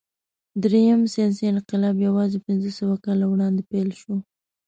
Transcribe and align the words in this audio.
درېیم 0.63 1.01
ساینسي 1.13 1.43
انقلاب 1.51 1.95
یواځې 2.07 2.43
پنځهسوه 2.45 2.95
کاله 3.05 3.25
وړاندې 3.29 3.61
پیل 3.71 3.89
شو. 4.01 4.15